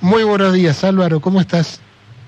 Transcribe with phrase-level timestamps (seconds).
[0.00, 1.80] Muy buenos días, Álvaro, ¿cómo estás?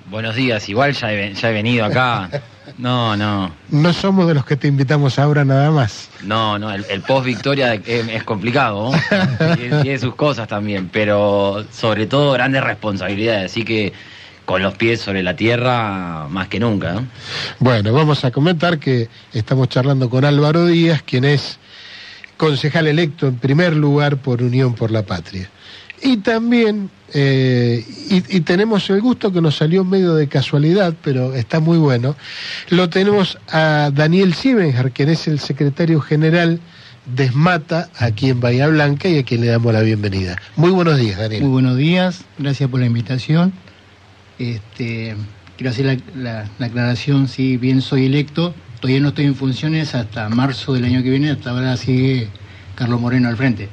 [0.08, 2.30] Buenos días, igual ya he, ya he venido acá.
[2.78, 6.10] No, no, No somos de los que te invitamos ahora nada más.
[6.24, 9.54] no, no, el, el post victoria es, es complicado, ¿no?
[9.56, 13.92] Tiene, tiene sus cosas también, pero sobre todo grandes responsabilidades, así que
[14.44, 17.06] con los pies sobre la tierra más que nunca, ¿no?
[17.60, 21.58] Bueno, vamos a comentar que estamos charlando con Álvaro Díaz, quien es
[22.36, 25.48] concejal electo en primer lugar por Unión por la Patria.
[26.02, 31.34] Y también, eh, y, y tenemos el gusto que nos salió medio de casualidad, pero
[31.34, 32.16] está muy bueno,
[32.70, 36.60] lo tenemos a Daniel Siebenjar, quien es el secretario general
[37.14, 40.36] de ESMATA aquí en Bahía Blanca y a quien le damos la bienvenida.
[40.56, 41.42] Muy buenos días, Daniel.
[41.42, 43.52] Muy buenos días, gracias por la invitación.
[44.38, 45.14] Este,
[45.56, 49.94] quiero hacer la, la- la aclaración, si bien soy electo, todavía no estoy en funciones
[49.94, 52.28] hasta marzo del año que viene, hasta ahora sigue
[52.74, 53.68] Carlos Moreno al frente.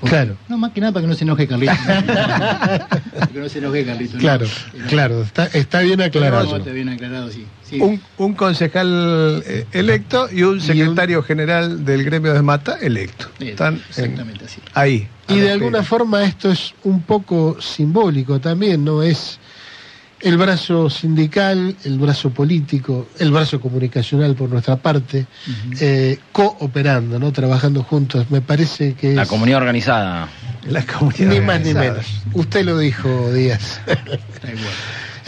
[0.00, 0.36] Porque- Claro.
[0.48, 1.72] No, más que nada para que no se enoje Carlito.
[1.86, 4.14] para que no se enoje Carlito.
[4.14, 4.20] ¿no?
[4.20, 6.56] Claro, Pero- claro, está, está bien aclarado.
[6.56, 7.46] está bien aclarado, sí.
[7.64, 7.80] sí.
[7.80, 13.26] un, un concejal eh, electo y un secretario general del gremio de Mata electo.
[13.40, 14.60] Eh, Están en- Exactamente así.
[14.74, 15.08] ahí.
[15.28, 19.02] Y de alguna forma esto es un poco simbólico también, ¿no?
[19.02, 19.38] Es
[20.20, 25.26] el brazo sindical, el brazo político, el brazo comunicacional por nuestra parte,
[25.80, 27.32] eh, cooperando, ¿no?
[27.32, 28.30] Trabajando juntos.
[28.30, 30.28] Me parece que La es comunidad organizada.
[30.68, 32.06] La comunidad ni más ni menos.
[32.34, 33.80] Usted lo dijo, Díaz.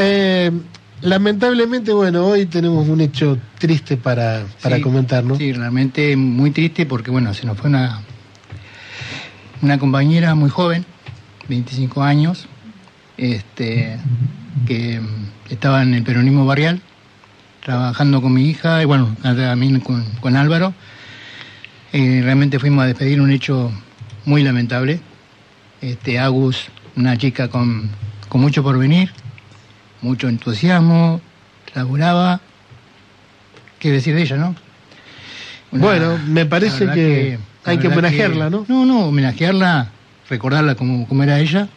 [0.02, 0.50] Eh,
[1.02, 5.36] lamentablemente, bueno, hoy tenemos un hecho triste para, para Sí, comentar, ¿no?
[5.36, 8.00] Sí, realmente muy triste porque, bueno, se nos fue una,
[9.60, 10.86] una compañera muy joven,
[11.50, 12.46] 25 años,
[13.18, 13.98] este,
[14.66, 16.80] que mm, estaba en el peronismo barrial,
[17.64, 20.74] trabajando con mi hija y, bueno, también con, con Álvaro.
[21.92, 23.72] Eh, realmente fuimos a despedir un hecho
[24.24, 25.00] muy lamentable.
[25.80, 27.90] Este, Agus, una chica con,
[28.28, 29.10] con mucho porvenir,
[30.02, 31.20] mucho entusiasmo,
[31.74, 32.40] laburaba.
[33.78, 34.54] ¿Qué decir de ella, no?
[35.72, 38.66] Una- Bueno, me parece que hay que homenajearla, ¿no?
[38.68, 39.88] No, no, homenajearla,
[40.28, 41.68] recordarla como, como era ella.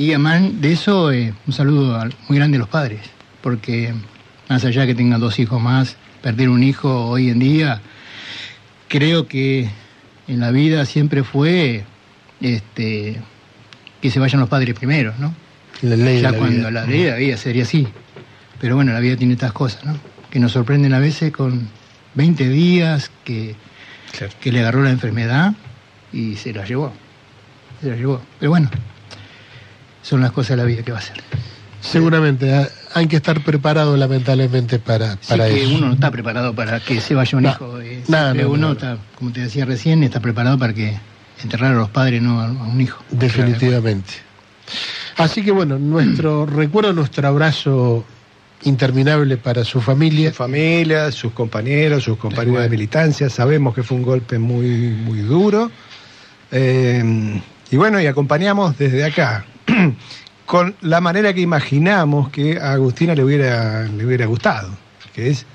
[0.00, 3.00] Y además de eso, eh, un saludo al- muy grande a los padres,
[3.42, 3.92] porque
[4.48, 7.82] más allá que tengan dos hijos más, perder un hijo hoy en día,
[8.88, 9.68] creo que
[10.26, 11.84] en la vida siempre fue
[12.40, 13.20] este,
[14.00, 15.34] que se vayan los padres primero, ¿no?
[15.82, 16.70] La ley de ya la cuando vida.
[16.70, 17.86] la ley de la vida sería así.
[18.58, 19.98] Pero bueno, la vida tiene estas cosas, ¿no?
[20.30, 21.68] Que nos sorprenden a veces con
[22.14, 23.54] 20 días que,
[24.16, 24.32] Claro.
[24.40, 25.52] que le agarró la enfermedad
[26.10, 26.90] y se la llevó.
[27.82, 28.22] Se la llevó.
[28.38, 28.70] Pero bueno,
[30.02, 31.22] son las cosas de la vida que va a ser.
[31.80, 35.74] Seguramente ah, hay que estar preparado lamentablemente para, Sí para que eso.
[35.76, 37.50] uno no está preparado para que se vaya un No.
[37.50, 37.80] hijo.
[37.80, 38.72] eh, No, siempre no, uno no.
[38.72, 40.98] está, como te decía recién, está preparado para que
[41.42, 43.02] enterrar a los padres, no a, a un hijo.
[43.10, 44.12] Definitivamente.
[45.16, 48.04] Así que bueno, nuestro recuerdo, nuestro abrazo
[48.64, 50.28] interminable para su familia.
[50.30, 53.30] Su familia, sus compañeros, sus compañeros de militancia.
[53.30, 55.70] Sabemos que fue un golpe muy, muy duro.
[56.52, 57.40] Eh,
[57.70, 59.46] y bueno, y acompañamos desde acá.
[60.46, 64.70] con la manera que imaginamos que a Agustina le hubiera, le hubiera gustado,
[65.14, 65.46] que es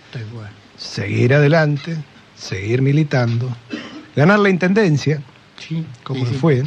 [0.77, 1.97] seguir adelante,
[2.37, 3.49] seguir militando,
[4.15, 5.21] ganar la intendencia,
[5.57, 6.37] Sí, como sí, sí.
[6.37, 6.63] fue,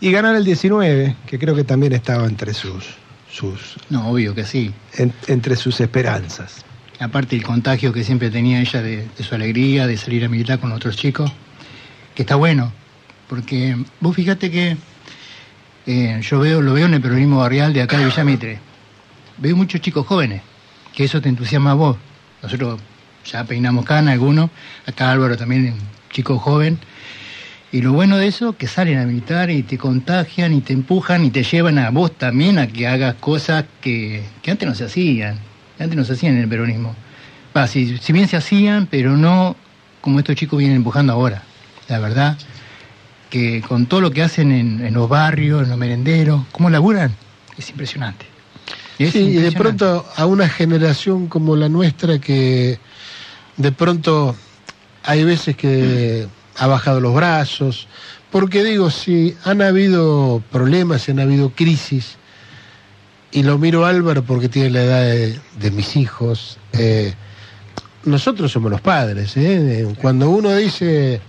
[0.00, 2.84] y ganar el 19, que creo que también estaba entre sus,
[3.30, 4.72] sus, No, obvio que sí.
[4.96, 6.64] en- entre sus esperanzas.
[7.00, 10.58] aparte el contagio que siempre tenía ella de, de su alegría, de salir a militar
[10.60, 11.30] con otros chicos,
[12.14, 12.72] que está bueno,
[13.28, 14.76] porque vos fíjate que
[15.90, 18.58] eh, yo veo, lo veo en el peronismo barrial de acá de Villamitre,
[19.38, 20.40] veo muchos chicos jóvenes,
[20.94, 21.96] que eso te entusiasma a vos.
[22.42, 22.80] Nosotros
[23.24, 24.50] ya peinamos cana algunos,
[24.86, 25.74] acá Álvaro también,
[26.10, 26.78] chico joven,
[27.72, 31.24] y lo bueno de eso, que salen a militar y te contagian y te empujan
[31.24, 34.84] y te llevan a vos también a que hagas cosas que, que antes no se
[34.84, 35.38] hacían.
[35.78, 36.94] Antes no se hacían en el peronismo.
[37.56, 39.56] Va, si, si bien se hacían, pero no
[40.00, 41.42] como estos chicos vienen empujando ahora.
[41.88, 42.36] La verdad,
[43.30, 47.14] que con todo lo que hacen en, en los barrios, en los merenderos, cómo laburan,
[47.56, 48.26] es impresionante.
[48.98, 52.78] Es Sí, y de pronto a una generación como la nuestra que
[53.56, 54.36] de pronto
[55.02, 56.26] hay veces que
[56.58, 57.88] ha bajado los brazos,
[58.30, 62.16] porque digo, si han habido problemas, si han habido crisis,
[63.32, 67.14] y lo miro a Álvaro porque tiene la edad de, de mis hijos, eh,
[68.04, 69.86] nosotros somos los padres, ¿eh?
[70.00, 71.20] cuando uno dice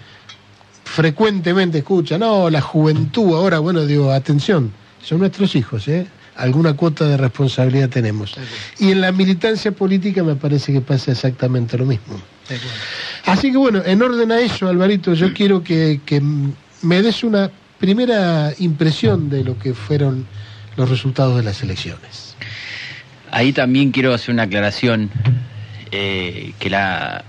[0.92, 4.72] frecuentemente escucha, no, la juventud ahora, bueno, digo, atención,
[5.02, 6.06] son nuestros hijos, ¿eh?
[6.36, 8.36] alguna cuota de responsabilidad tenemos.
[8.80, 12.20] Y en la militancia política me parece que pasa exactamente lo mismo.
[13.26, 16.22] Así que bueno, en orden a eso, Alvarito, yo quiero que, que
[16.82, 17.50] me des una
[17.80, 20.28] primera impresión de lo que fueron
[20.76, 22.36] los resultados de las elecciones.
[23.32, 25.10] Ahí también quiero hacer una aclaración,
[25.92, 27.24] eh, que la,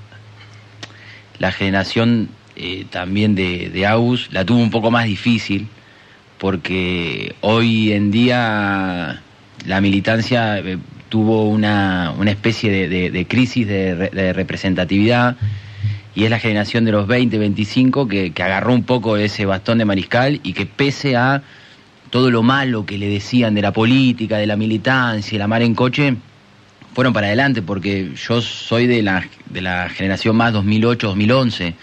[1.38, 5.68] la generación eh, también de, de AUS la tuvo un poco más difícil,
[6.38, 9.22] porque hoy en día
[9.66, 10.78] la militancia eh,
[11.08, 15.36] tuvo una, una especie de, de, crisis de, representatividad
[16.14, 19.84] y es la generación de los 20, 25 que, agarró un poco ese bastón de
[19.84, 21.42] mariscal y que pese a
[22.08, 25.74] todo lo malo que le decían de la política, de la militancia, la mar en
[25.74, 26.16] coche,
[26.94, 31.74] fueron para adelante, porque yo soy de la, de la generación más 2008-2011,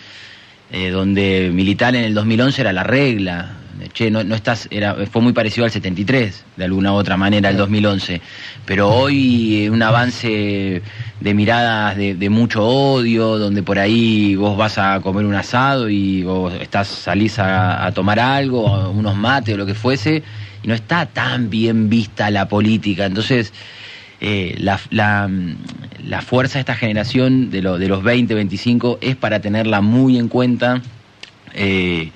[0.72, 3.60] eh, donde militar en el 2011 era la regla,
[3.94, 7.50] che, no, no estás, era, fue muy parecido al 73, de alguna u otra manera,
[7.50, 8.22] el 2011.
[8.66, 10.82] Pero hoy un avance
[11.20, 16.24] de miradas de, mucho odio, donde por ahí vos vas a comer un asado y
[16.24, 20.24] vos estás, salís a, tomar algo, unos mates o lo que fuese,
[20.62, 23.06] y no está tan bien vista la política.
[23.06, 23.54] Entonces,
[24.22, 25.30] eh, la, la,
[26.06, 30.18] la, fuerza de esta generación de, lo, de los 20, 25 es para tenerla muy
[30.18, 30.82] en cuenta.
[31.54, 32.12] Eh,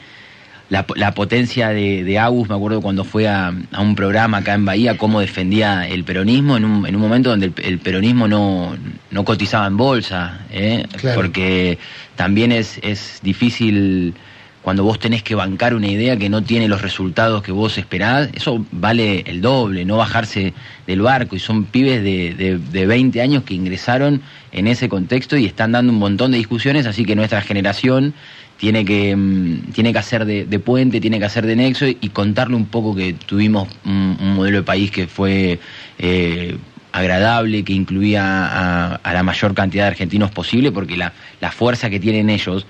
[0.70, 4.98] la, potencia de, de, Agus, me acuerdo cuando fue a, un programa acá en Bahía,
[4.98, 8.76] cómo defendía el peronismo en un, en un momento donde el, peronismo no,
[9.12, 10.88] no, cotizaba en bolsa, ¿eh?
[11.14, 11.78] porque
[12.16, 14.16] también es, es difícil
[14.64, 18.30] cuando vos tenés que bancar una idea que no tiene los resultados que vos esperás,
[18.34, 20.54] eso vale el doble, no bajarse
[20.88, 21.36] del barco.
[21.36, 24.22] Y son pibes de, de, de, 20 años que ingresaron
[24.54, 28.14] en ese contexto y están dando un montón de discusiones, así que nuestra generación
[28.58, 32.56] tiene que, mm, tiene que hacer de, puente, tiene que hacer de nexo y, contarle
[32.56, 35.60] un poco que tuvimos un, modelo de país que fue
[36.00, 36.56] eh,
[36.94, 41.12] agradable, que incluía a, la mayor cantidad de argentinos posible, porque la,
[41.42, 42.66] la fuerza que tienen ellos,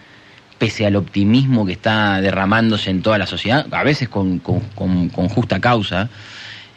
[0.64, 6.10] pese al optimismo que está derramándose en toda la sociedad, a veces con, justa causa,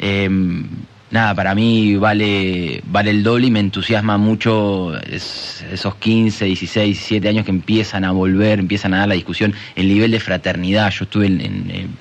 [0.00, 0.28] eh,
[1.12, 7.28] nada, para mí vale, vale el doble y me entusiasma mucho esos 15, 16, 17
[7.28, 10.90] años que empiezan a volver, empiezan a dar la discusión, el nivel de fraternidad.
[10.90, 11.96] Yo estuve en,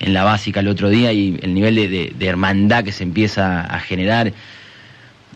[0.00, 3.78] en, la básica el otro día y el nivel de, hermandad que se empieza a
[3.78, 4.32] generar.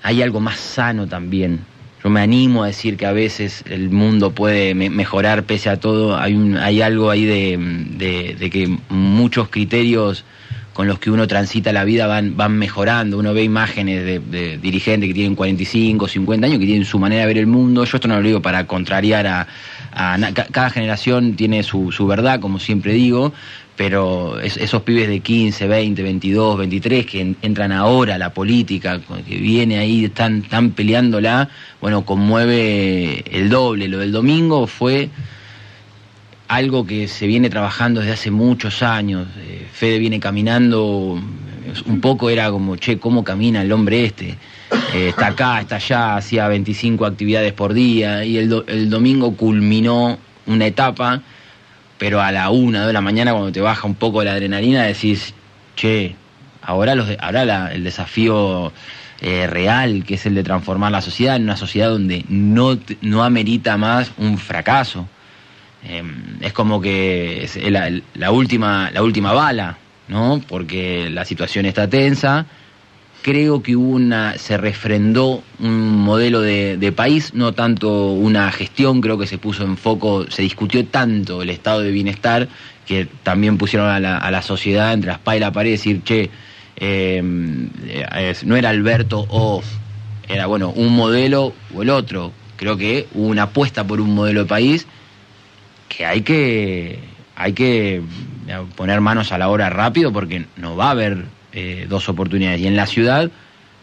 [0.03, 1.61] Hay algo más sano también.
[2.03, 6.17] Yo me animo a decir que a veces el mundo puede mejorar pese a todo.
[6.17, 10.25] Hay, un, hay algo ahí de, de que muchos criterios
[10.73, 13.19] con los que uno transita la vida van, van mejorando.
[13.19, 17.27] Uno ve imágenes de, dirigentes que tienen 45, 50 años, que tienen su manera de
[17.27, 17.85] ver el mundo.
[17.85, 19.47] Yo esto no lo digo para contrariar a...
[20.51, 23.33] cada generación tiene su, su verdad, como siempre digo,
[23.77, 29.37] pero esos pibes de 15, 20, 22, 23 que entran ahora a la política, que
[29.37, 31.49] viene ahí, están, están peleándola,
[31.81, 33.89] bueno, conmueve el doble.
[33.89, 35.09] Lo del domingo fue
[36.53, 39.27] algo que se viene trabajando desde hace muchos años.
[39.39, 41.19] Eh, Fede viene caminando,
[41.87, 44.37] un poco era como, che, ¿cómo camina el hombre este?
[44.93, 50.19] Eh, está acá, está allá, hacía 25 actividades por día y el, el domingo culminó
[50.45, 51.23] una etapa,
[51.97, 55.33] pero a la una de la mañana cuando te baja un poco la adrenalina decís,
[55.75, 56.17] che,
[56.61, 58.75] ahora, los, ahora el desafío
[59.23, 63.25] eh, real, que es el de transformar la sociedad en una sociedad donde no, no
[63.25, 65.09] amerita más un fracaso
[65.85, 67.49] Em, es como que
[68.15, 70.41] la, última, la última bala, ¿no?
[70.47, 72.47] Porque la situación está tensa.
[73.23, 79.27] Creo que una, se refrendó un modelo de, país, no tanto una gestión, creo que
[79.27, 82.49] se puso en foco, se discutió tanto el estado de bienestar
[82.87, 86.03] que también pusieron a la, a la sociedad entre la espalda y la pared decir,
[86.03, 86.31] che,
[86.77, 87.69] em,
[88.45, 89.63] no era Alberto o
[90.29, 92.33] era bueno un modelo o el otro.
[92.57, 94.87] Creo que hubo una apuesta por un modelo de país
[95.97, 96.99] que hay que
[97.37, 98.03] hay que eh,
[98.77, 102.61] poner manos a la obra rápido porque no va a haber eh, dos oportunidades.
[102.61, 103.31] Y en la ciudad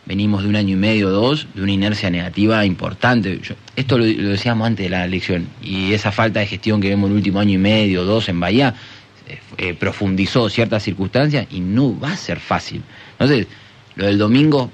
[0.05, 3.39] venimos de un año y medio, dos, de una inercia negativa importante.
[3.75, 7.11] esto lo, decíamos antes de la elección, y esa falta de gestión que vemos en
[7.11, 8.73] el último año y medio, dos en Bahía,
[9.57, 12.81] eh, profundizó ciertas circunstancias y no va a ser fácil.
[13.11, 13.45] Entonces,
[13.95, 14.71] lo del domingo,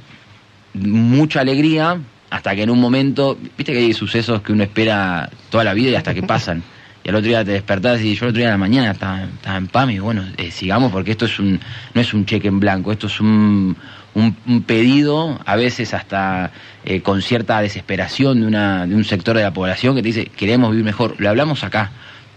[0.74, 2.00] mucha alegría,
[2.30, 5.90] hasta que en un momento, viste que hay sucesos que uno espera toda la vida
[5.90, 6.64] y hasta que pasan
[7.06, 9.58] y al otro día te despertás y yo el otro día de la mañana estaba,
[9.58, 11.60] en PAM y bueno, eh, sigamos porque esto es un,
[11.94, 13.78] no es un cheque en blanco, esto es un,
[14.16, 16.52] un, pedido, a veces hasta
[16.84, 20.26] eh, con cierta desesperación de, una, de un sector de la población que te dice,
[20.26, 21.92] queremos vivir mejor, lo hablamos acá,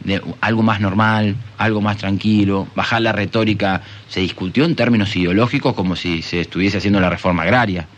[0.04, 5.72] de algo más normal, algo más tranquilo, bajar la retórica, se discutió en términos ideológicos
[5.72, 7.88] como si se estuviese haciendo la reforma agraria.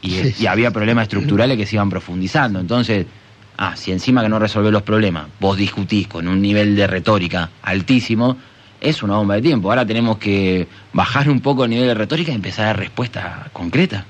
[0.00, 2.60] Y, y había problemas estructurales que se iban profundizando.
[2.60, 3.06] Entonces,
[3.60, 7.50] Ah, si encima que no resolvés los problemas, vos discutís con un nivel de retórica
[7.62, 8.36] altísimo,
[8.80, 9.68] es una bomba de tiempo.
[9.68, 13.48] Ahora tenemos que bajar un poco el nivel de retórica y empezar a dar respuesta
[13.52, 14.04] concreta.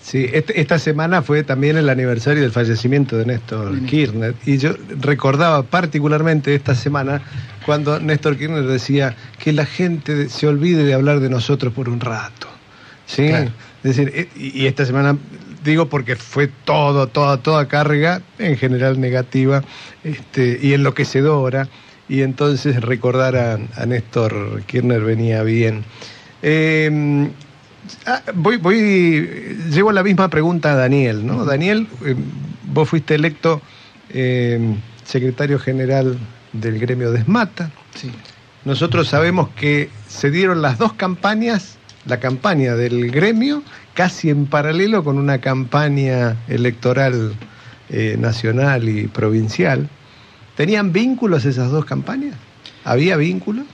[0.00, 4.74] Sí, este- esta semana fue también el aniversario del fallecimiento de Néstor Kirchner y yo
[5.00, 7.20] recordaba particularmente esta semana
[7.66, 11.98] cuando Néstor Kirchner decía que la gente se olvide de hablar de nosotros por un
[11.98, 12.46] rato.
[13.06, 13.26] ¿sí?
[13.26, 13.50] Claro.
[13.82, 15.16] Es decir, y y esta semana
[15.64, 19.62] digo porque fue todo, toda, toda carga, en general negativa
[20.04, 21.68] este, y enloquecedora,
[22.08, 25.84] y entonces recordar a, a Néstor Kirchner venía bien.
[26.42, 27.30] Eh,
[28.06, 31.44] Ah, voy, voy, llevo la misma pregunta a Daniel, ¿no?
[31.44, 32.14] Daniel, eh,
[32.64, 33.60] vos fuiste electo
[34.10, 36.18] eh, secretario general
[36.52, 37.70] del gremio de Esmata.
[37.94, 38.10] Sí.
[38.64, 43.62] Nosotros sabemos que se dieron las dos campañas, la campaña del gremio,
[43.94, 47.34] casi en paralelo con una campaña electoral
[47.90, 49.88] eh, nacional y provincial.
[50.56, 52.34] ¿Tenían vínculos esas dos campañas?
[52.84, 53.66] ¿Había vínculos?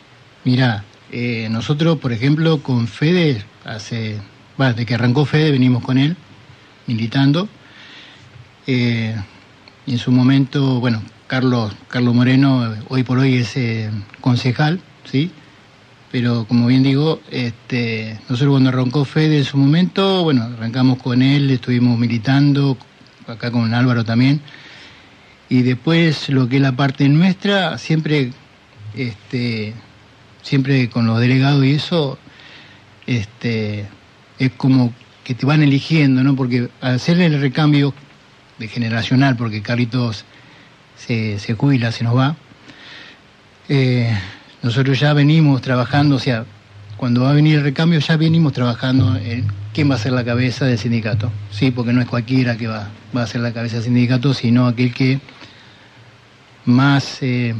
[0.45, 4.19] Mira, eh, nosotros, por ejemplo, con Fede, hace,
[4.57, 6.17] bueno, desde que arrancó Fede venimos con él,
[6.87, 7.49] militando.
[8.67, 9.15] Eh,
[9.87, 13.57] en su momento, bueno, Carlos, Carlos Moreno, hoy por hoy es
[14.21, 15.31] concejal, ¿sí?
[16.11, 21.21] Pero como bien digo, este, nosotros cuando arrancó Fede en su momento, bueno, arrancamos con
[21.23, 22.79] él, estuvimos militando,
[23.27, 24.41] acá con Álvaro también.
[25.51, 28.33] Y después lo que es la parte nuestra, siempre
[28.95, 29.75] este,
[30.43, 32.19] siempre con los delegados y eso,
[33.07, 33.87] este,
[34.39, 34.93] es como
[35.25, 36.35] que te van eligiendo, ¿no?
[36.37, 37.95] Porque al hacer el recambio
[38.59, 40.25] de generacional, porque Carlitos
[40.97, 42.37] se, se jubila, se nos va,
[43.69, 44.19] eh,
[44.63, 46.45] nosotros ya venimos trabajando, o sea,
[46.97, 50.25] cuando va a venir el recambio ya venimos trabajando en quién va a ser la
[50.25, 53.77] cabeza del sindicato, sí, porque no es cualquiera que va, va a ser la cabeza
[53.77, 55.21] del sindicato, sino aquel que
[56.65, 57.55] más, eh,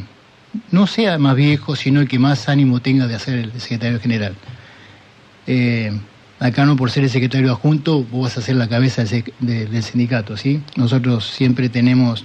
[0.71, 4.35] no sea más viejo, sino el que más ánimo tenga de hacer el secretario general.
[5.47, 5.93] Eh,
[6.41, 9.67] acá no por ser el secretario adjunto, vos vas a ser la cabeza del, de-
[9.67, 10.61] del sindicato, ¿sí?
[10.77, 12.25] Nosotros siempre tenemos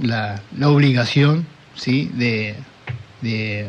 [0.00, 2.10] la, la obligación, ¿sí?
[2.14, 2.54] De,
[3.22, 3.68] de,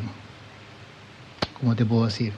[1.60, 2.34] ¿cómo te puedo decir?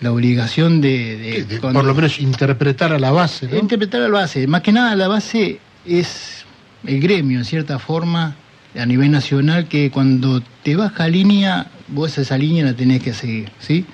[0.00, 1.16] La obligación de...
[1.16, 3.56] de- Que de- cuando- por lo menos interpretar a la base, ¿no?
[3.56, 4.46] Interpretar a la base.
[4.46, 6.44] Más que nada la base es
[6.86, 8.36] el gremio, en cierta forma,
[8.78, 13.50] a nivel nacional, que cuando te baja línea, vos esa línea la tenés que seguir,
[13.58, 13.86] ¿sí?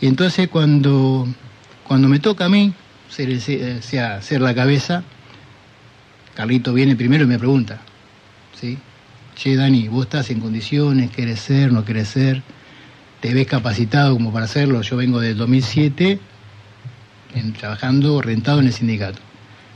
[0.00, 1.26] Y entonces cuando,
[1.86, 2.74] cuando me toca a mí
[3.08, 5.02] ser, el- sea, ser la cabeza,
[6.34, 7.78] Carlito viene primero y me pregunta,
[8.60, 8.76] ¿sí?
[9.34, 12.42] Che, Dani, vos estás en condiciones, querés ser, no querés ser,
[13.20, 14.82] te ves capacitado como para hacerlo.
[14.82, 16.20] Yo vengo del 2007
[17.34, 19.18] en- trabajando rentado en el sindicato.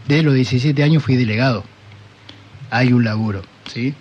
[0.06, 1.64] Desde los 17 años fui delegado.
[2.70, 3.94] Hay un laburo, ¿sí?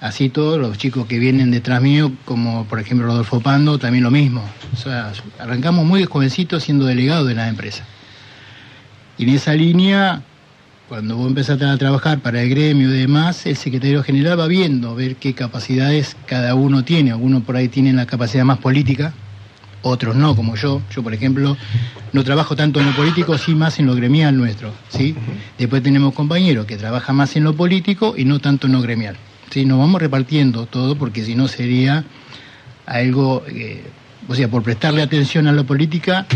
[0.00, 4.10] Así todos los chicos que vienen detrás mío, como por ejemplo Rodolfo Pando, también lo
[4.10, 4.42] mismo.
[4.72, 7.84] O sea, arrancamos muy jovencitos siendo delegados de la empresa.
[9.16, 10.22] Y en esa línea,
[10.92, 14.94] cuando vos empezás a trabajar para el gremio y demás, el secretario general va viendo,
[14.94, 17.12] ver qué capacidades cada uno tiene.
[17.12, 19.14] Algunos por ahí tienen la capacidad más política,
[19.80, 20.82] otros no, como yo.
[20.94, 21.56] Yo, por ejemplo,
[22.12, 25.14] no trabajo tanto en lo político, sí más en lo gremial nuestro, ¿sí?
[25.56, 29.16] Después tenemos compañeros que trabajan más en lo político y no tanto en lo gremial,
[29.48, 29.64] ¿sí?
[29.64, 32.04] Nos vamos repartiendo todo porque si no sería
[32.84, 33.82] algo, eh,
[34.28, 36.26] o sea, por prestarle atención a la política,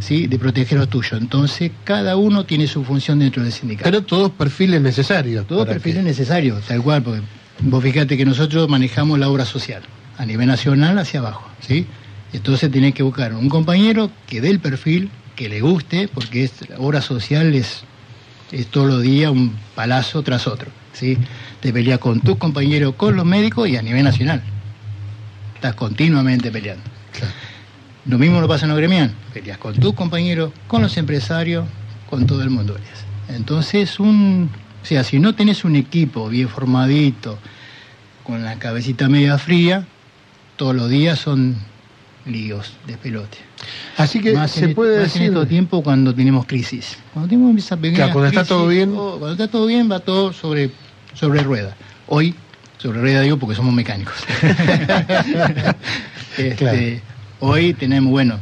[0.00, 0.26] ¿sí?
[0.26, 1.16] De proteger lo tuyo.
[1.16, 3.84] Entonces, cada uno tiene su función dentro del sindicato.
[3.84, 5.46] Pero todos perfiles necesarios.
[5.46, 7.22] Todo para perfil que- es necesario, tal cual, porque
[7.60, 9.82] vos fíjate que nosotros manejamos la obra social
[10.18, 11.86] a nivel nacional hacia abajo, ¿sí?
[12.32, 16.68] Entonces tenés que buscar un compañero que dé el perfil, que le guste, porque es,
[16.68, 17.82] la obra social es,
[18.52, 21.16] es todos los días un palazo tras otro, ¿sí?
[21.60, 24.42] Te peleas con tus compañeros, con los médicos y a nivel nacional.
[25.54, 26.82] Estás continuamente peleando.
[27.12, 27.32] Claro.
[28.06, 29.12] Lo mismo lo pasa en lo gremial.
[29.34, 31.66] Peleas con tus compañeros, con los empresarios,
[32.08, 32.76] con todo el mundo.
[33.28, 34.50] Entonces, un,
[34.82, 37.38] o sea, si no tenés un equipo bien formadito,
[38.24, 39.86] con la cabecita media fría,
[40.56, 41.56] todos los días son
[42.26, 43.38] líos de pelote.
[43.96, 45.22] Así que más se en, puede más en decir.
[45.28, 46.96] estos tiempos cuando tenemos crisis.
[47.12, 48.92] Cuando tenemos esa pequeña Claro, cuando está crisis, todo bien.
[48.96, 50.70] oh, cuando está todo bien, va todo sobre,
[51.14, 51.76] sobre rueda.
[52.08, 52.34] Hoy,
[52.78, 54.14] sobre rueda digo porque somos mecánicos.
[56.48, 56.78] Este, Claro.
[57.40, 58.38] Hoy tenemos, bueno,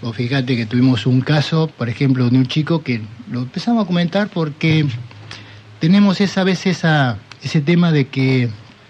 [0.00, 3.86] vos fíjate que tuvimos un caso, por ejemplo, de un chico que lo empezamos a
[3.86, 4.86] comentar porque
[5.78, 8.48] tenemos esa vez esa, ese tema de que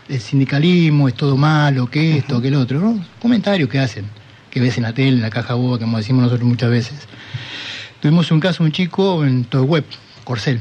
[0.08, 3.04] el sindicalismo es todo malo, que esto, que el otro, ¿no?
[3.20, 4.04] Comentarios que hacen,
[4.50, 7.08] que ves en la tele, en la caja boba, como decimos nosotros muchas veces.
[8.00, 9.84] Tuvimos un caso, un chico en todo web,
[10.24, 10.60] Corcel.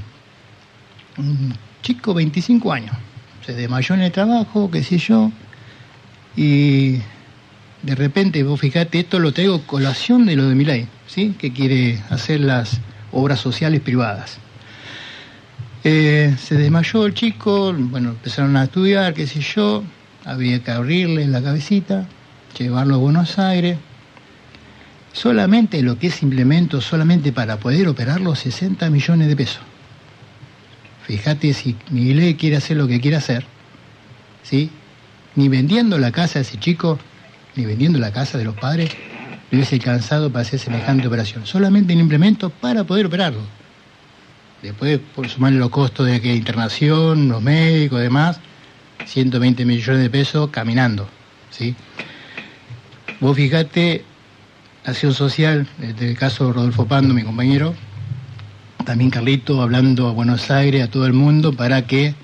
[1.17, 2.95] Un chico, 25 años.
[3.45, 5.31] Se desmayó en el trabajo, qué sé yo.
[6.35, 6.99] Y
[7.81, 11.35] de repente, vos fijate, esto lo traigo colación de lo de Milay, ¿sí?
[11.39, 12.79] Que quiere hacer las
[13.11, 14.37] obras sociales privadas.
[15.83, 19.83] Eh, se desmayó el chico, bueno, empezaron a estudiar, qué sé yo,
[20.25, 22.05] había que abrirle la cabecita,
[22.57, 23.77] llevarlo a Buenos Aires.
[25.13, 29.61] Solamente lo que es implemento, solamente para poder operarlo, 60 millones de pesos.
[31.07, 33.45] Fíjate si Miguel quiere hacer lo que quiere hacer,
[34.43, 34.69] ¿sí?
[35.35, 36.99] Ni vendiendo la casa de ese chico,
[37.55, 38.89] ni vendiendo la casa de los padres,
[39.51, 41.45] le hubiese cansado para hacer semejante operación.
[41.45, 43.41] Solamente un implemento para poder operarlo.
[44.61, 48.39] Después, por sumarle los costos de que internación, los médicos, demás,
[49.05, 51.07] 120 millones de pesos caminando,
[51.49, 51.75] ¿sí?
[53.21, 54.03] Vos fijate,
[54.85, 57.73] acción social, desde el caso de Rodolfo Pando, mi compañero,
[58.85, 62.15] también Carlito hablando a Buenos Aires, a todo el mundo, para que,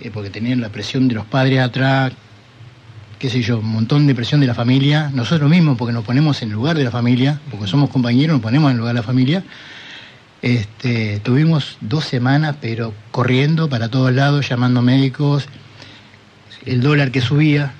[0.00, 2.12] eh, porque tenían la presión de los padres atrás,
[3.20, 6.40] qué sé yo, un montón de presión de la familia, nosotros mismos, porque nos ponemos
[6.40, 9.44] en lugar de la familia, porque somos compañeros, nos ponemos en lugar de la familia.
[10.40, 15.48] Este, tuvimos dos semanas, pero corriendo para todos lados, llamando médicos,
[16.64, 17.74] el dólar que subía,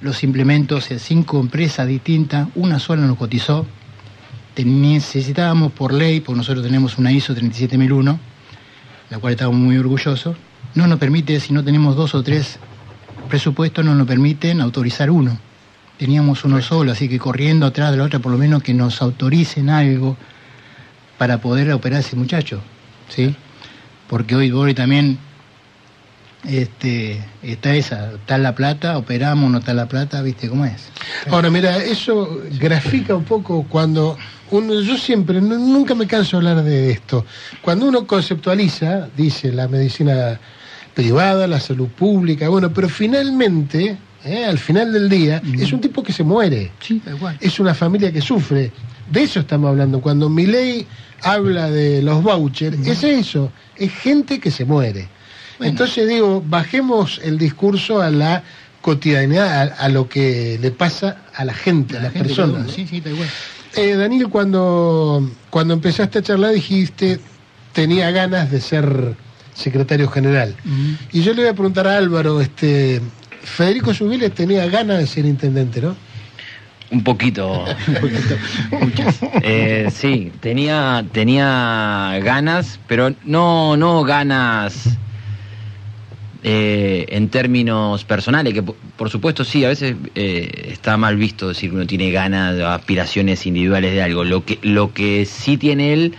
[0.00, 3.66] los implementos en cinco empresas distintas, una sola nos cotizó.
[4.56, 8.20] Necesitábamos por ley, porque nosotros tenemos una ISO 37001,
[9.10, 10.36] la cual estamos muy orgullosos,
[10.76, 12.60] no nos permite, si no tenemos dos o tres
[13.26, 15.38] presupuestos, no nos permiten autorizar uno.
[15.98, 19.00] Teníamos uno solo, así que corriendo atrás de la otra, por lo menos que nos
[19.00, 20.16] autoricen algo
[21.18, 22.60] para poder operar a ese muchacho,
[23.08, 23.34] ¿sí?
[24.08, 25.18] Porque hoy, hoy también
[26.44, 30.88] este, está esa, está la plata, operamos, no está la plata, viste cómo es.
[31.30, 34.16] Ahora, mira, eso grafica un poco cuando
[34.50, 37.26] uno, yo siempre, nunca me canso de hablar de esto,
[37.62, 40.38] cuando uno conceptualiza, dice la medicina
[40.96, 44.46] privada, la salud pública, bueno, pero finalmente, ¿eh?
[44.46, 46.72] al final del día, es un tipo que se muere.
[46.80, 47.36] Sí, igual.
[47.38, 48.72] Es una familia que sufre.
[49.12, 50.00] De eso estamos hablando.
[50.00, 50.86] Cuando mi ley
[51.22, 55.06] habla de los vouchers, es eso, es gente que se muere.
[55.60, 58.42] Entonces digo, bajemos el discurso a la
[58.80, 62.70] cotidianidad, a, lo que le pasa a la gente, a, las personas.
[62.70, 63.28] Sí, sí, igual.
[63.74, 67.20] Eh, Daniel, cuando, cuando empezaste a charlar dijiste,
[67.74, 69.25] tenía ganas de ser
[69.56, 70.54] secretario general.
[71.12, 73.00] Y yo le voy a preguntar a Álvaro, este,
[73.42, 75.96] Federico Subiles tenía ganas de ser intendente, ¿no?
[76.90, 77.64] Un poquito.
[79.42, 84.88] Eh, sí, tenía, tenía ganas, pero no, no ganas
[86.42, 91.70] eh, en términos personales, que por, supuesto sí, a veces eh, está mal visto decir
[91.70, 94.24] que uno tiene ganas, aspiraciones individuales de algo.
[94.24, 96.14] Lo que, lo que sí tiene él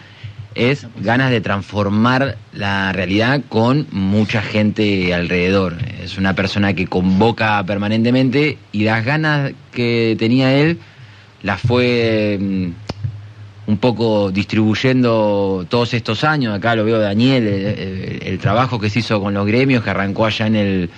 [0.57, 5.77] es ganas de transformar la realidad con mucha gente alrededor.
[6.01, 10.79] Es una persona que convoca permanentemente y las ganas que tenía él
[11.43, 12.67] las fue mm,
[13.67, 16.55] un poco distribuyendo todos estos años.
[16.55, 20.47] Acá lo veo Daniel, el, trabajo que se hizo con los gremios, que arrancó allá
[20.47, 20.89] en el,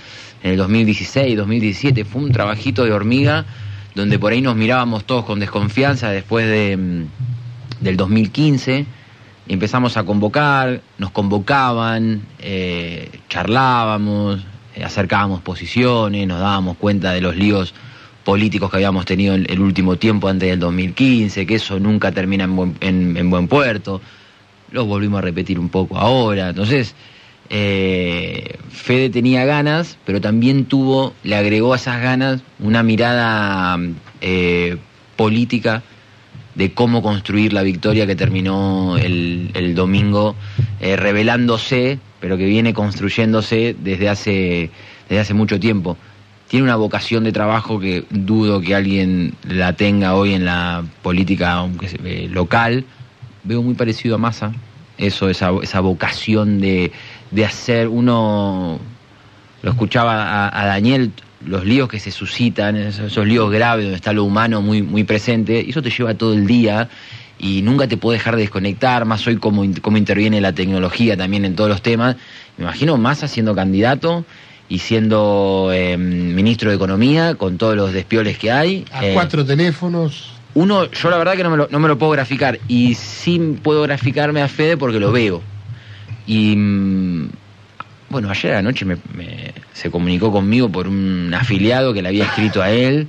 [0.41, 3.45] en el 2016, 2017, fue un trabajito de hormiga
[3.93, 8.98] donde por ahí nos mirábamos todos con desconfianza después de, mm, del 2015
[9.49, 17.35] empezamos a convocar, nos convocaban, eh, charlábamos, eh, acercábamos posiciones, nos dábamos cuenta de los
[17.35, 17.73] líos
[18.23, 22.43] políticos que habíamos tenido en el último tiempo antes del 2015, que eso nunca termina
[22.43, 24.01] en buen, en, buen puerto.
[24.71, 26.49] Lo volvimos a repetir un poco ahora.
[26.49, 26.93] Entonces,
[27.49, 33.79] eh, Fede tenía ganas, pero también tuvo, le agregó a esas ganas una mirada
[35.15, 35.81] política
[36.59, 40.35] de cómo construir la victoria que terminó el, domingo
[40.81, 44.69] eh, revelándose, pero que viene construyéndose desde hace,
[45.07, 45.95] desde hace mucho tiempo.
[46.49, 51.65] Tiene una vocación de trabajo que dudo que alguien la tenga hoy en la política
[52.29, 52.83] local.
[53.45, 54.51] Veo muy parecido a Massa,
[54.97, 56.91] eso, esa, esa vocación de,
[57.31, 58.81] de hacer uno
[59.61, 61.13] lo escuchaba a, Daniel
[61.45, 65.63] los líos que se suscitan, esos, líos graves donde está lo humano muy, muy presente,
[65.65, 66.89] y eso te lleva todo el día
[67.37, 71.45] y nunca te puede dejar de desconectar, más hoy como, como interviene la tecnología también
[71.45, 72.17] en todos los temas.
[72.57, 74.25] Me imagino Massa siendo candidato
[74.67, 78.85] y siendo em, ministro de Economía, con todos los despioles que hay.
[78.91, 80.33] A eh, cuatro teléfonos.
[80.53, 83.57] Uno, yo la verdad que no me, lo, no me lo puedo graficar, y sí
[83.63, 85.41] puedo graficarme a Fede porque lo veo.
[86.27, 87.29] Y mm,
[88.09, 88.97] bueno, ayer anoche me,
[89.73, 93.07] se comunicó conmigo por un afiliado que le había escrito a él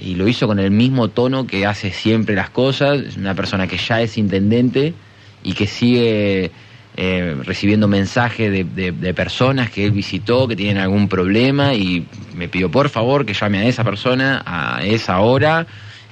[0.00, 3.00] y lo hizo con el mismo tono que hace siempre las cosas.
[3.00, 4.94] Es una persona que ya es intendente
[5.42, 6.50] y que sigue
[6.96, 12.06] eh, recibiendo mensajes de, de- de personas que él visitó, que tienen algún problema y
[12.34, 15.66] me pidió por favor que llame a esa persona a esa hora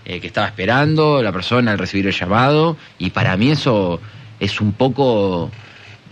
[0.05, 4.01] eh, que estaba esperando la persona al recibir el llamado y para mí eso
[4.41, 5.51] es un poco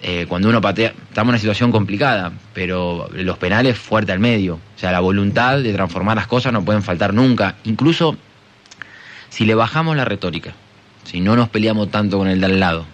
[0.09, 4.55] eh, cuando uno patea, estamos en una situación complicada, pero los penales fuerte al medio.
[4.55, 7.57] O sea, la voluntad de transformar las cosas no pueden faltar nunca.
[7.65, 8.17] Incluso
[9.31, 10.53] si le bajamos la retórica,
[11.03, 12.87] si no nos peleamos tanto con el de al lado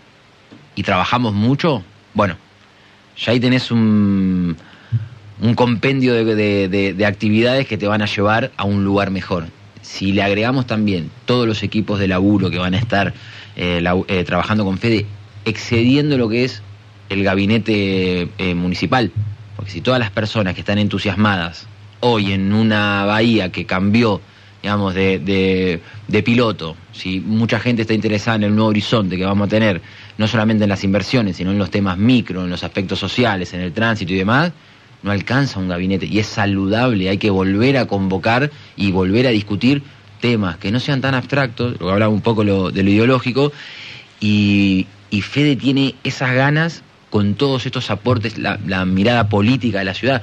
[0.74, 1.82] y trabajamos mucho,
[2.14, 2.36] bueno,
[3.18, 4.56] ya ahí tenés un,
[5.42, 9.10] un compendio de, de- de- de actividades que te van a llevar a un lugar
[9.10, 9.48] mejor.
[9.82, 13.12] Si le agregamos también todos los equipos de laburo que van a estar
[13.56, 15.04] eh, eh, trabajando con Fede,
[15.44, 16.62] excediendo lo que es
[17.12, 19.10] el gabinete eh, municipal,
[19.56, 21.66] porque si todas las personas que están entusiasmadas
[22.00, 24.20] hoy en una bahía que cambió,
[24.62, 25.18] digamos, de,
[26.08, 29.80] de- piloto, si mucha gente está interesada en el nuevo horizonte que vamos a tener,
[30.18, 33.60] no solamente en las inversiones, sino en los temas micro, en los aspectos sociales, en
[33.60, 34.52] el tránsito y demás,
[35.02, 36.06] no alcanza un gabinete.
[36.06, 39.82] Y es saludable, hay que volver a convocar y volver a discutir
[40.20, 43.52] temas que no sean tan abstractos, lo que hablaba un poco de lo ideológico,
[44.20, 49.92] y, y Fede tiene esas ganas con todos estos aportes, la, mirada política de la
[49.92, 50.22] ciudad.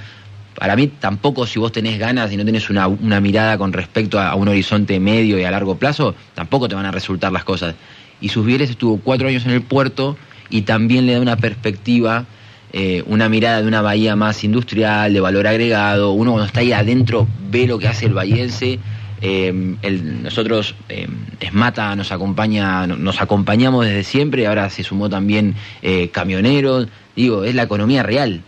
[0.55, 2.89] Para mí tampoco si vos tenés ganas y no tenés una,
[3.21, 6.91] mirada con respecto a, un horizonte medio y a largo plazo, tampoco te van a
[6.91, 7.75] resultar las cosas.
[8.21, 10.17] Y Susbieles estuvo cuatro años en el puerto
[10.49, 12.25] y también le da una perspectiva,
[12.73, 16.13] eh, una mirada de una bahía más industrial, de valor agregado.
[16.13, 18.79] Uno cuando está ahí adentro ve lo que hace el bahiense.
[19.21, 21.07] Eh, el- nosotros, eh,
[21.39, 26.87] Esmata nos acompaña, no- nos acompañamos desde siempre, ahora se sumó también eh, camioneros.
[27.15, 28.41] Digo, es la economía real.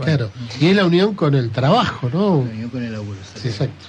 [0.00, 0.30] Claro.
[0.60, 2.36] Y es la unión con el trabajo, ¿no?
[2.38, 3.18] Unión con el laburo.
[3.34, 3.86] Sí, exacto.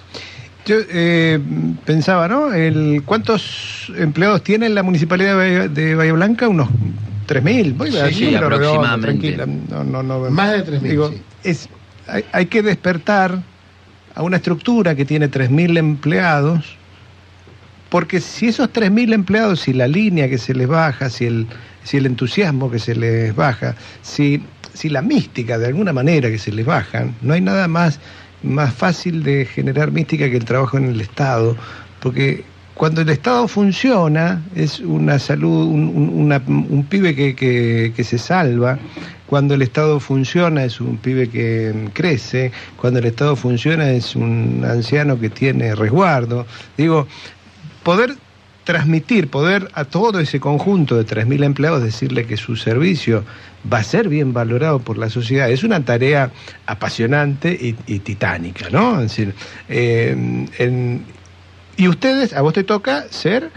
[0.65, 1.39] Yo eh,
[1.85, 2.51] pensaba, ¿no?
[2.51, 6.49] El, ¿Cuántos empleados tiene la municipalidad de Bahía, de Bahía Blanca?
[6.49, 6.67] Unos
[7.27, 7.73] 3.000.
[7.77, 9.31] Voy a Sí, aproximadamente.
[9.33, 9.45] tranquila.
[9.69, 11.21] No, no, no, Más de 3.000, Digo, sí.
[11.43, 11.69] es,
[12.07, 13.41] hay, hay que despertar
[14.15, 16.77] a una estructura que tiene 3.000 empleados,
[17.89, 21.47] porque si esos 3.000 empleados, si la línea que se les baja, si el,
[21.83, 24.41] si el entusiasmo que se les baja, si,
[24.73, 27.99] si la mística de alguna manera que se les baja, no hay nada más,
[28.41, 31.55] más fácil de generar mística que el trabajo en el Estado,
[31.99, 32.43] porque
[32.75, 38.17] cuando el Estado funciona es una salud, un, un- una- un pibe que, que- se
[38.17, 38.77] salva,
[39.27, 44.63] cuando el Estado funciona es un pibe que crece, cuando el Estado funciona es un
[44.69, 46.45] anciano que tiene resguardo.
[46.77, 47.07] Digo,
[47.83, 48.15] poder
[48.65, 53.23] transmitir, poder a todo ese conjunto de 3.000 empleados decirle que su servicio
[53.71, 56.31] va a ser bien valorado por la sociedad, es una tarea
[56.65, 58.95] apasionante y, y titánica, ¿no?
[59.01, 59.33] Es decir,
[59.69, 61.03] eh, en-
[61.77, 63.49] y ustedes, a vos te toca ser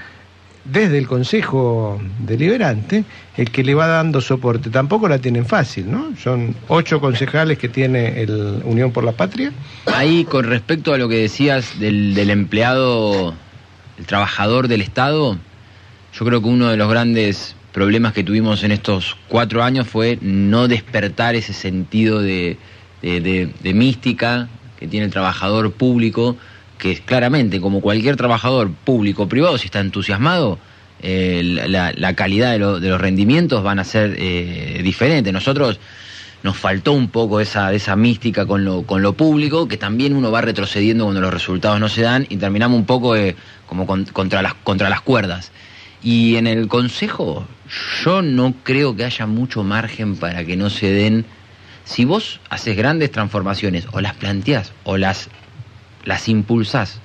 [0.64, 3.04] desde el Consejo Deliberante
[3.36, 4.68] el que le va dando soporte.
[4.70, 6.10] Tampoco la tienen fácil, ¿no?
[6.22, 9.52] Son ocho concejales que tiene el Unión por la Patria.
[9.86, 13.34] Ahí, con respecto a lo que decías del, del empleado,
[13.98, 15.38] el trabajador del Estado,
[16.12, 20.18] yo creo que uno de los grandes problemas que tuvimos en estos cuatro años fue
[20.20, 22.58] no despertar ese sentido de,
[23.02, 26.36] de- de- de mística que tiene el trabajador público,
[26.78, 30.58] que claramente, como cualquier trabajador público o privado, si está entusiasmado,
[31.02, 35.32] eh, la, calidad de, de los rendimientos van a ser eh, diferentes.
[35.32, 35.78] Nosotros
[36.42, 40.30] nos faltó un poco esa, esa mística con lo, con lo público, que también uno
[40.30, 43.34] va retrocediendo cuando los resultados no se dan y terminamos un poco eh,
[43.66, 45.50] como con- contra, las, contra las cuerdas.
[46.02, 47.46] Y en el Consejo
[48.04, 51.24] yo no creo que haya mucho margen para que no se den...
[51.84, 55.30] Si vos haces grandes transformaciones o las planteás o las,
[56.08, 57.00] las impulsás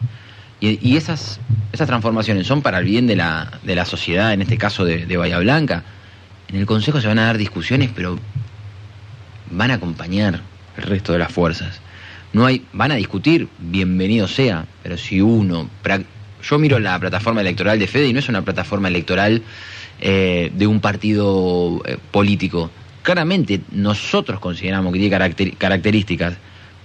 [0.61, 1.41] y, y esas,
[1.73, 5.05] esas transformaciones son para el bien de la, de la sociedad, en este caso de,
[5.05, 5.83] de Bahía Blanca,
[6.47, 8.17] en el Consejo se van a dar discusiones, pero
[9.51, 10.39] van a acompañar
[10.77, 11.81] el resto de las fuerzas.
[12.31, 15.69] No hay, van a discutir, bienvenido sea, pero si uno,
[16.41, 19.43] yo miro la plataforma electoral de Fede y no es una plataforma electoral
[19.99, 22.71] eh, de un partido eh, político.
[23.01, 26.35] Claramente nosotros consideramos que tiene caracter- características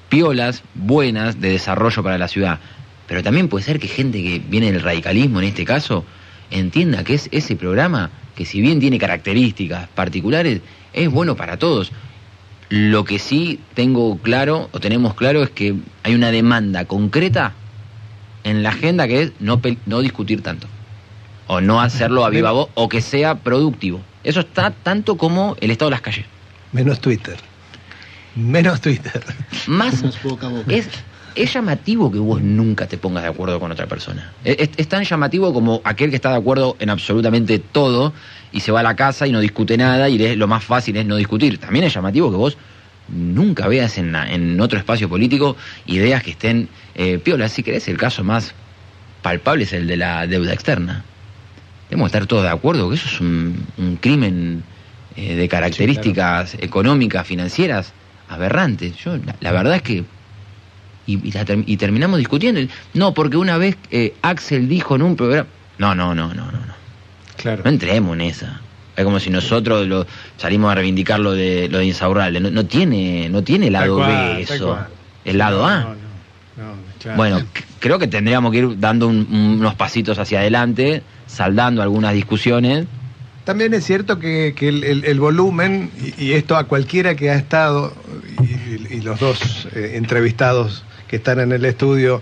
[0.08, 2.58] piolas, buenas, de desarrollo para la ciudad.
[3.06, 6.04] Pero también puede ser que gente que viene del radicalismo, en este caso,
[6.50, 10.60] entienda que es ese programa que si bien tiene características particulares,
[10.92, 11.90] es bueno para todos.
[12.68, 17.54] Lo que sí tengo claro, o tenemos claro, es que hay una demanda concreta
[18.44, 20.66] en la agenda que es no, no discutir tanto.
[21.46, 24.02] O no hacerlo a viva voz, o que sea productivo.
[24.22, 26.26] Eso está tanto como el estado de las calles.
[26.72, 27.36] Menos Twitter.
[28.34, 29.22] Menos Twitter.
[29.66, 30.72] Más boca a boca.
[30.72, 30.88] es,
[31.34, 34.32] es llamativo que vos nunca te pongas de acuerdo con otra persona.
[34.44, 38.12] Es, es, tan llamativo como aquel que está de acuerdo en absolutamente todo
[38.52, 41.06] y se va a la casa y no discute nada y lo más fácil es
[41.06, 41.58] no discutir.
[41.58, 42.56] También es llamativo que vos
[43.08, 47.52] nunca veas en, en otro espacio político ideas que estén eh, piolas.
[47.52, 48.54] Si querés, el caso más
[49.22, 51.04] palpable es el de la deuda externa.
[51.88, 54.62] Debemos estar todos de acuerdo que eso es un, crimen
[55.16, 57.92] eh, de características económicas, financieras,
[58.28, 58.96] aberrantes.
[58.96, 60.04] Yo, la, verdad es que.
[61.06, 62.60] Y, terminamos discutiendo.
[62.94, 65.48] No, porque una vez eh, Axel dijo en un programa.
[65.78, 66.52] No, no, no, no, no.
[66.52, 66.78] no.
[67.36, 67.62] Claro.
[67.64, 68.60] No entremos en esa.
[68.98, 72.40] Es como si nosotros lo, salimos a reivindicar lo de lo de Insaurralde.
[72.40, 74.76] No, tiene, no tiene lado B eso.
[75.24, 75.94] El lado A.
[77.16, 77.42] Bueno,
[77.78, 82.86] creo que tendríamos que ir dando unos pasitos hacia adelante, saldando algunas discusiones.
[83.48, 87.94] También es cierto que, el, volumen, y, esto a cualquiera que ha estado,
[88.90, 92.20] y, los dos eh, entrevistados que están en el estudio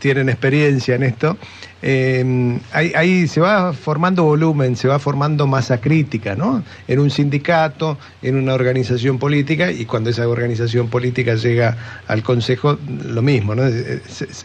[0.00, 1.38] tienen experiencia en esto,
[1.88, 6.64] eh, ahí, se va formando volumen, se va formando masa crítica, ¿no?
[6.88, 11.76] En un sindicato, en una organización política, y cuando esa organización política llega
[12.08, 13.62] al Consejo, lo mismo, ¿no?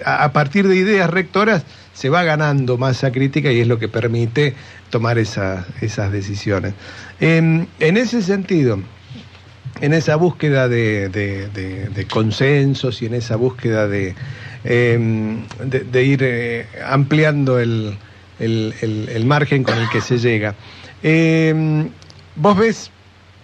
[0.05, 4.53] A partir de ideas rectoras se va ganando masa crítica y es lo que permite
[4.91, 5.65] tomar esas
[6.11, 6.75] decisiones.
[7.19, 8.79] en ese sentido,
[9.81, 14.13] en esa búsqueda de consensos y en esa búsqueda de
[14.63, 17.97] Em, de, ir eh, ampliando el,
[19.25, 20.55] margen con el que se llega.
[21.01, 21.89] Em,
[22.35, 22.91] ¿Vos ves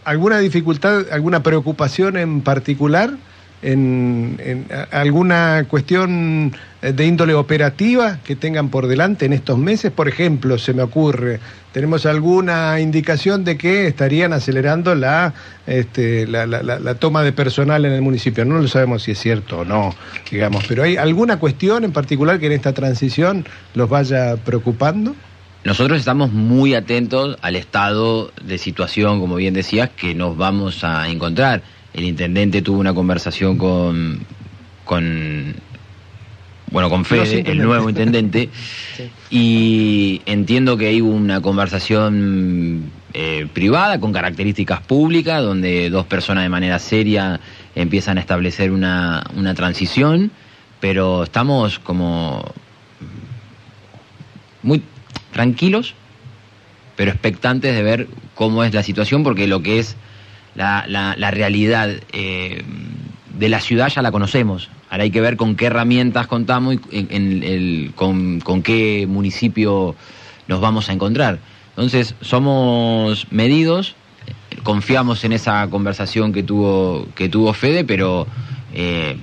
[0.06, 3.12] alguna dificultad, alguna preocupación en particular?
[3.62, 9.91] En, alguna cuestión de índole operativa que tengan por delante en estos meses?
[9.91, 11.39] Por ejemplo, se me ocurre,
[11.72, 15.34] ¿tenemos alguna indicación de que estarían acelerando la,
[15.65, 18.46] este, la, la, toma de personal en el municipio?
[18.46, 19.93] No lo sabemos si es cierto o no,
[20.30, 25.15] digamos, pero ¿hay alguna cuestión en particular que en esta transición los vaya preocupando?
[25.63, 31.10] Nosotros estamos muy atentos al estado de situación, como bien decías, que nos vamos a
[31.10, 31.62] encontrar
[31.97, 34.19] el intendente tuvo una conversación con,
[34.86, 35.55] con
[36.69, 38.49] bueno, con Fede, el nuevo intendente,
[39.31, 46.49] y entiendo que hay una conversación eh, privada con características públicas, donde dos personas de
[46.49, 47.39] manera seria
[47.73, 50.29] empiezan a establecer una, una transición,
[50.79, 52.45] pero estamos como
[54.62, 54.83] muy
[55.31, 55.95] tranquilos,
[56.95, 59.95] pero expectantes de ver cómo es la situación, porque lo que es
[60.58, 62.63] la, la, realidad eh,
[63.38, 64.70] de la ciudad ya la conocemos.
[64.89, 69.96] Ahora hay que ver con qué herramientas contamos y en, el, con, qué municipio
[70.48, 71.39] nos vamos a encontrar.
[71.70, 73.96] Entonces, somos medidos,
[74.63, 78.26] confiamos en esa conversación que tuvo, que tuvo Fede, pero
[78.74, 79.17] eh,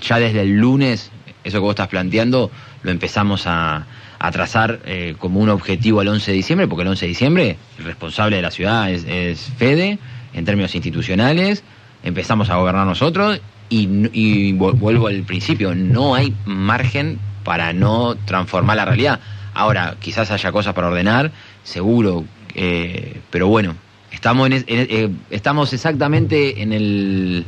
[0.00, 1.12] ya desde el lunes,
[1.44, 2.50] eso que vos estás planteando,
[2.82, 3.86] lo empezamos a,
[4.18, 7.56] a trazar eh, como un objetivo al 11 de diciembre, porque el 11 de diciembre
[7.78, 10.00] el responsable de la ciudad es Fede
[10.34, 11.62] en términos institucionales,
[12.02, 18.84] empezamos a gobernar nosotros y, vuelvo al principio, no hay margen para no transformar la
[18.84, 19.20] realidad.
[19.54, 21.32] Ahora, quizás haya cosas para ordenar,
[21.64, 23.74] seguro, eh, pero bueno,
[24.10, 27.44] estamos, en, eh, estamos exactamente en el,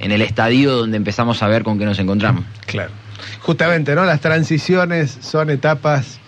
[0.00, 2.44] en el estadio donde empezamos a ver con qué nos encontramos.
[2.66, 2.90] Claro.
[3.40, 4.04] Justamente, ¿no?
[4.04, 6.20] Las transiciones son etapas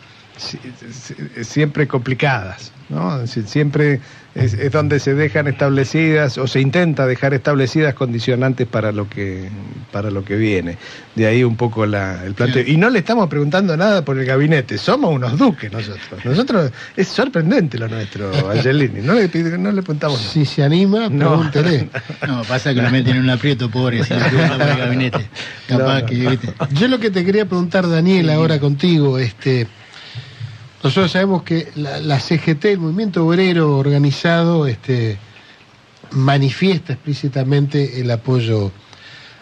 [1.42, 3.26] siempre complicadas, ¿no?
[3.26, 4.00] Siempre
[4.34, 9.48] es, donde se dejan establecidas o se intenta dejar establecidas condicionantes para lo que
[9.90, 10.78] para lo que viene.
[11.14, 12.64] De ahí un poco la, el planteo.
[12.64, 16.24] Y no le estamos preguntando nada por el gabinete, somos unos duques nosotros.
[16.24, 19.00] Nosotros es sorprendente lo nuestro, Angelini.
[19.00, 20.20] No le, no le preguntamos.
[20.20, 21.88] Si se anima, pregúntele.
[22.22, 22.36] No.
[22.36, 25.28] no, pasa que lo meten en un aprieto, pobre, si le por el gabinete.
[25.66, 26.38] Capaz que,
[26.72, 29.66] Yo lo que te quería preguntar, Daniel, ahora contigo, este
[30.82, 35.18] nosotros sabemos que la, CGT, el movimiento obrero organizado, este,
[36.12, 38.72] manifiesta explícitamente el apoyo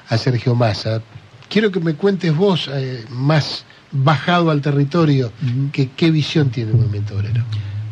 [0.08, 1.00] a Sergio Massa.
[1.48, 5.32] Quiero que me cuentes vos, eh, más bajado al territorio,
[5.72, 7.44] que, qué visión tiene el movimiento obrero.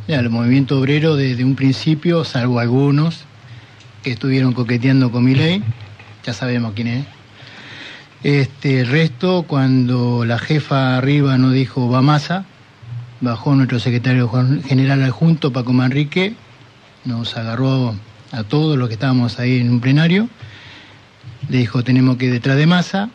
[0.08, 3.26] el movimiento obrero desde un principio, salvo algunos
[4.02, 5.62] que estuvieron coqueteando con mi ley,
[6.24, 7.06] ya sabemos quién es.
[8.24, 12.44] Este, el resto, cuando la jefa arriba nos dijo va Massa,
[13.20, 14.30] bajó nuestro secretario
[14.64, 16.34] general adjunto, Paco Manrique,
[17.04, 17.94] nos agarró
[18.32, 20.28] a todos los que estábamos ahí en un plenario,
[21.48, 23.10] le dijo tenemos que ir detrás de masa,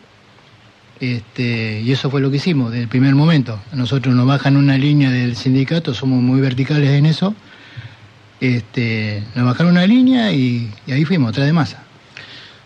[1.00, 3.60] este, y eso fue lo que hicimos desde el primer momento.
[3.72, 7.34] nosotros nos bajan una línea del sindicato, somos muy verticales en eso,
[8.40, 11.82] este, nos bajaron una línea y, ahí fuimos, detrás de masa.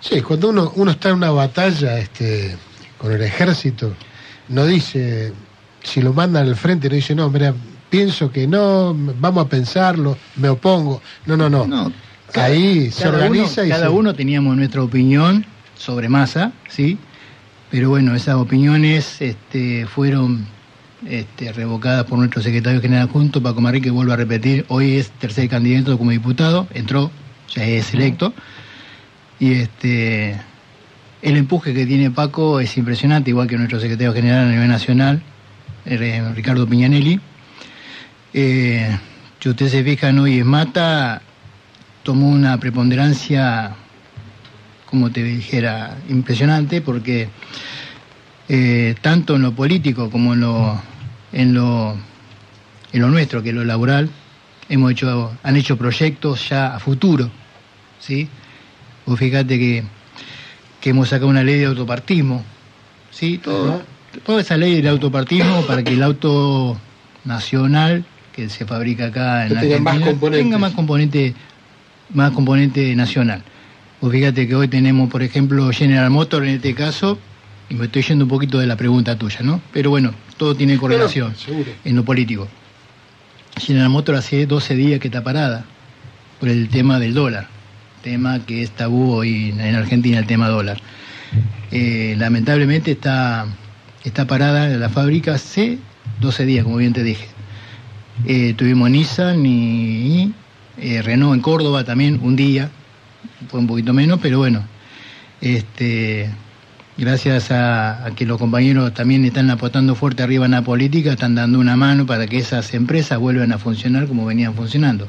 [0.01, 2.57] Sí, cuando uno, uno está en una batalla, este,
[2.99, 3.95] con el ejército,
[4.49, 5.33] no dice,
[5.87, 7.55] si lo mandan al frente, no dice, no, mira,
[7.89, 11.01] pienso que no, vamos a pensarlo, me opongo.
[11.27, 11.67] No, no, no.
[11.67, 11.93] No,
[12.35, 15.47] Ahí se cada organiza uno, y cada se- uno teníamos nuestra opinión
[15.79, 16.99] sobre masa, ¿sí?
[17.71, 20.47] Pero bueno, esas opiniones este, fueron
[21.07, 25.49] este, revocadas por nuestro secretario general junto, Paco Marrique, vuelvo a repetir, hoy es tercer
[25.49, 27.11] candidato como diputado, entró,
[27.55, 28.33] ya es electo,
[29.39, 30.37] y este
[31.23, 35.23] el empuje que tiene Paco es impresionante, igual que nuestro secretario general a nivel nacional,
[35.87, 37.21] Ricardo Piñanelli.
[38.35, 38.99] Eh,
[39.41, 41.23] si usted se fija, hoy es Mata
[42.07, 43.75] tomó una preponderancia,
[44.89, 47.29] como te dijera, impresionante, porque
[48.49, 50.81] eh, tanto en lo político como en lo,
[51.33, 51.97] en lo,
[52.93, 54.09] en lo nuestro, que es lo laboral,
[54.69, 57.29] hemos hecho, han hecho proyectos ya a futuro,
[57.99, 58.29] ¿sí?
[59.05, 59.83] Vos fíjate que,
[60.81, 62.45] que hemos sacado una ley de autopartismo,
[63.11, 63.39] ¿sí?
[63.39, 63.83] Todo,
[64.25, 66.79] toda esa ley del autopartismo para que el auto
[67.25, 70.45] nacional que se fabrica acá en tenga más Argentina componentes.
[70.45, 71.35] tenga más componente
[72.15, 73.43] más componente nacional.
[74.01, 77.19] Vos fíjate que hoy tenemos, por ejemplo, General Motors en este caso,
[77.69, 79.61] y me estoy yendo un poquito de la pregunta tuya, ¿no?
[79.73, 81.35] Pero bueno, todo tiene correlación
[81.85, 82.47] en lo político.
[83.59, 85.65] General Motors hace 12 días que está parada
[86.39, 87.49] por el tema del dólar,
[88.03, 90.79] tema que es tabú hoy en Argentina, el tema dólar.
[91.71, 93.47] Eh, lamentablemente está,
[94.07, 95.79] está parada la fábrica hace
[96.21, 97.27] 12 días, como bien te dije.
[98.25, 100.33] Eh, tuvimos Nissan y
[100.79, 102.71] eh, Renault en Córdoba también un día,
[103.49, 104.63] fue un poquito menos, pero bueno,
[105.41, 106.31] este,
[106.97, 111.35] gracias a, a que los compañeros también están apostando fuerte arriba en la política, están
[111.35, 115.09] dando una mano para que esas empresas vuelvan a funcionar como venían funcionando.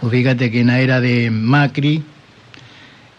[0.00, 2.04] Pues fíjate que en la era de Macri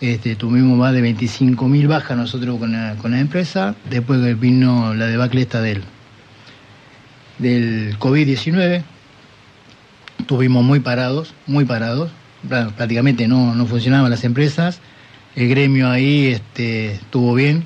[0.01, 4.95] este, tuvimos más de 25.000 bajas nosotros con la, con la empresa, después que vino
[4.95, 5.83] la debacle esta del,
[7.37, 8.81] del COVID-19,
[10.19, 12.09] estuvimos muy parados, muy parados,
[12.49, 14.79] prácticamente no, no funcionaban las empresas,
[15.35, 17.63] el gremio ahí este, estuvo bien,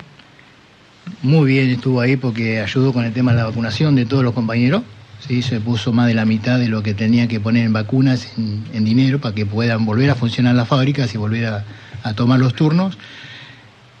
[1.22, 4.34] muy bien estuvo ahí porque ayudó con el tema de la vacunación de todos los
[4.34, 4.82] compañeros,
[5.26, 5.40] ¿sí?
[5.40, 8.62] se puso más de la mitad de lo que tenía que poner en vacunas, en,
[8.74, 11.64] en dinero, para que puedan volver a funcionar las fábricas y volver a,
[12.02, 12.98] a tomar los turnos.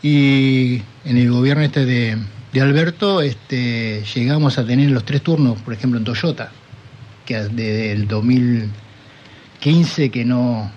[0.02, 2.18] Y en el gobierno este de,
[2.52, 6.50] de Alberto este, llegamos a tener los tres turnos, por ejemplo en Toyota,
[7.24, 10.70] que desde el 2015 que no,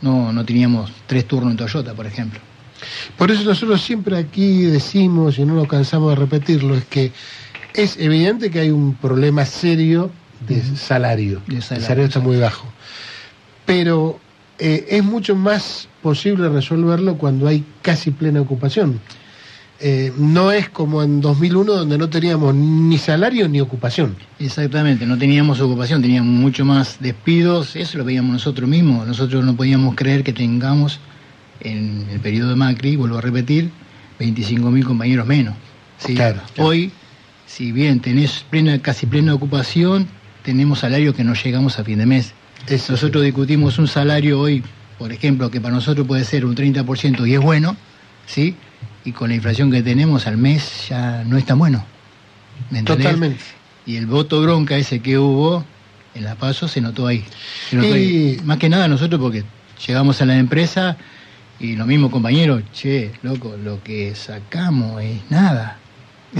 [0.00, 2.40] no, no teníamos tres turnos en Toyota, por ejemplo.
[3.16, 7.12] Por eso nosotros siempre aquí decimos, y no nos cansamos de repetirlo, es que
[7.74, 10.10] es evidente que hay un problema serio
[10.46, 11.42] de salario.
[11.46, 12.66] De El salario, salario está muy bajo.
[13.66, 14.20] Pero
[14.58, 19.00] eh, es mucho más posible resolverlo cuando hay casi plena ocupación.
[19.80, 24.16] Eh, no es como en 2001 donde no teníamos ni salario ni ocupación.
[24.40, 29.54] Exactamente, no teníamos ocupación, teníamos mucho más despidos, eso lo veíamos nosotros mismos, nosotros no
[29.54, 30.98] podíamos creer que tengamos
[31.60, 33.70] en el periodo de Macri, vuelvo a repetir,
[34.18, 35.54] 25.000 compañeros menos.
[35.98, 36.14] ¿sí?
[36.16, 36.70] Claro, claro.
[36.70, 36.90] Hoy,
[37.46, 40.08] si bien tenés plena, casi plena ocupación,
[40.42, 42.34] tenemos salarios que no llegamos a fin de mes.
[42.70, 44.62] Nosotros discutimos un salario hoy,
[44.98, 47.76] por ejemplo, que para nosotros puede ser un 30% y es bueno,
[48.26, 48.54] ¿sí?
[49.04, 51.84] Y con la inflación que tenemos al mes ya no es tan bueno.
[52.70, 52.82] ¿me?
[52.82, 53.40] Totalmente.
[53.86, 55.64] Y el voto bronca ese que hubo
[56.14, 57.24] en La Paso se notó ahí.
[57.70, 58.40] Se notó Y- ahí.
[58.44, 59.44] Más que nada nosotros porque
[59.86, 60.96] llegamos a la empresa
[61.60, 65.78] y los mismos compañeros, che, loco, lo que sacamos es nada.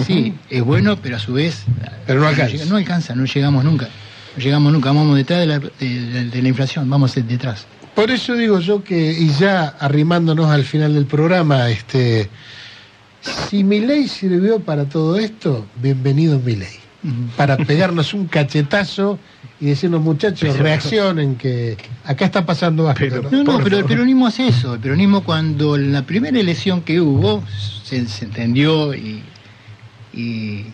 [0.06, 1.64] Sí, es bueno, pero a su vez...
[2.06, 2.64] Pero no alcanza.
[2.66, 3.88] No alcanza, no llegamos nunca.
[4.36, 7.66] No llegamos nunca, vamos detrás de la, de- de- de la inflación, vamos detrás.
[7.94, 12.28] Por eso digo yo que, y ya arrimándonos al final del programa, este,
[13.20, 16.68] si mi ley sirvió para todo esto, bienvenido mi ley.
[17.36, 19.18] Para pegarnos un cachetazo
[19.60, 22.98] y decirnos, muchachos, reaccionen, que acá está pasando algo.
[22.98, 23.44] Pero- ¿no?
[23.44, 24.74] No, pero el peronismo hace eso.
[24.74, 27.42] El peronismo cuando en la primera elección que hubo
[27.84, 29.22] se, se entendió y,
[30.12, 30.66] y,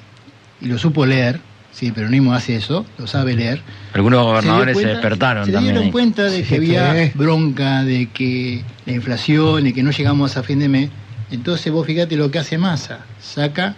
[0.60, 1.40] y lo supo leer.
[1.74, 3.60] Sí, el peronismo hace eso, lo sabe leer.
[3.94, 5.72] Algunos gobernadores se, cuenta- despertaron se también.
[5.74, 5.92] dieron ahí.
[5.92, 7.12] cuenta de Sí, que había sí.
[7.14, 10.90] bronca, de que la inflación, de que no llegamos a fin de mes.
[11.32, 13.74] Entonces vos fíjate lo que hace Massa, saca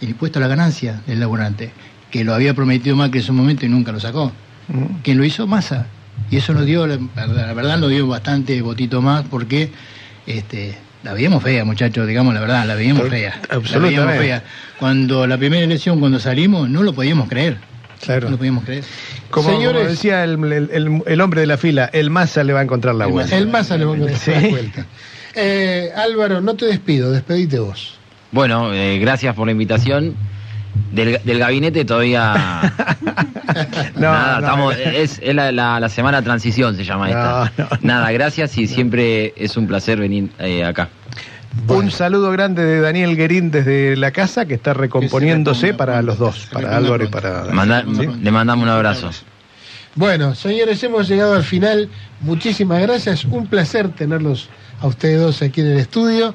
[0.00, 1.72] el impuesto a la ganancia del laburante,
[2.10, 4.32] que lo había prometido Macri en su momento y nunca lo sacó.
[5.02, 5.46] ¿Quién lo hizo?
[5.46, 5.86] Massa.
[6.30, 9.70] Y eso nos dio, la, la verdad, nos dio bastante votito más porque
[10.26, 10.76] este,
[11.06, 13.40] la veíamos fea, muchachos, digamos la verdad, la veíamos fea.
[13.48, 14.00] La absolutamente.
[14.00, 14.42] veíamos fea.
[14.78, 17.56] Cuando la primera elección, cuando salimos, no lo podíamos creer.
[18.02, 18.26] Claro.
[18.26, 18.84] No lo podíamos creer.
[19.30, 22.62] Como, decía el, el- el- el hombre de la fila, el masa le va a
[22.62, 23.36] encontrar la El vuelta.
[23.36, 24.30] El más le va a encontrar Sí.
[24.32, 24.86] la vuelta.
[25.34, 27.98] Eh, Álvaro, no te despido, despedite vos.
[28.32, 30.14] Bueno, eh, gracias por la invitación.
[30.92, 32.70] Del, del gabinete todavía.
[33.94, 34.82] No, Nada, no, estamos, no.
[34.90, 37.50] es, es la, la- la semana transición, se llama esta.
[37.56, 37.78] No, no, no.
[37.80, 40.90] Nada, gracias y siempre es un placer venir eh, acá.
[41.68, 46.48] Un saludo grande de Daniel Guerín desde la casa que está recomponiéndose para los dos,
[46.52, 48.06] para Álvaro y para Manda- ¿sí?
[48.22, 49.10] Le mandamos un abrazo.
[49.94, 51.88] Bueno, señores, hemos llegado al final.
[52.20, 53.24] Muchísimas gracias.
[53.24, 54.48] Un placer tenerlos
[54.80, 56.34] a ustedes dos aquí en el estudio.